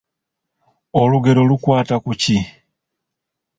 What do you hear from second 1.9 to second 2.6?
ku ki?